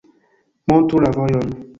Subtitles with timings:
[0.71, 1.53] Montru la vojon.